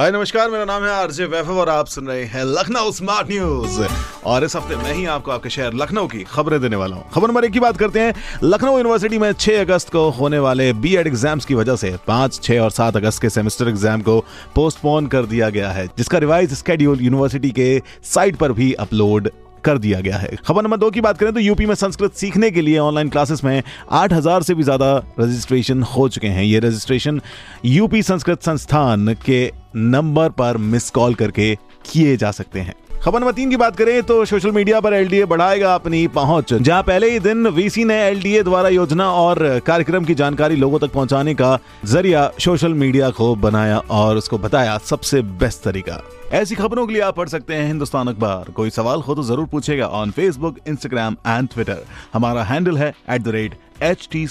[0.00, 3.80] हाय नमस्कार मेरा नाम है आरजे वैभव और आप सुन रहे हैं लखनऊ स्मार्ट न्यूज़
[4.26, 7.28] और इस हफ़्ते मैं ही आपको आपके शहर लखनऊ की खबरें देने वाला हूँ। खबर
[7.28, 11.06] नंबर एक की बात करते हैं। लखनऊ यूनिवर्सिटी में 6 अगस्त को होने वाले बीएड
[11.06, 14.18] एग्ज़ाम्स की वजह से 5, 6 और 7 अगस्त के सेमेस्टर एग्ज़ाम को
[14.54, 17.70] पोस्टपोन कर दिया गया है जिसका रिवाइज स्केड्यूल यूनिवर्सिटी के
[18.04, 19.30] साइट पर भी अपलोड
[19.64, 22.50] कर दिया गया है। खबर नंबर दो की बात करें तो यूपी में संस्कृत सीखने
[22.50, 23.62] के लिए ऑनलाइन क्लासेस में
[23.94, 27.20] 8000 से भी ज़्यादा रजिस्ट्रेशन हो चुके हैं। ये रजिस्ट्रेशन
[27.66, 31.54] यूपी संस्कृत संस्थान के नंबर पर मिस कॉल करके
[31.90, 35.24] किए जा सकते हैं। खबर नंबर तीन की बात करें तो सोशल मीडिया पर एलडीए
[35.24, 40.14] बढ़ाएगा अपनी पहुँच, जहाँ पहले ही दिन वीसी ने एलडीए द्वारा योजना और कार्यक्रम की
[40.14, 45.62] जानकारी लोगों तक पहुँचाने का ज़रिया सोशल मीडिया को बनाया और उसको बताया सबसे बेस्ट
[45.62, 46.00] तरीका।
[46.32, 49.46] ऐसी खबरों के लिए आप पढ़ सकते हैं हिंदुस्तान अखबार। कोई सवाल हो तो ज़रूर
[49.46, 54.26] पूछेगा on Facebook Instagram and Twitter हमारा हैंडल है at the rate H T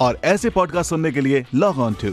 [0.00, 2.12] और ऐसे पॉडकास्ट सुनने के लिए लॉग ऑन टू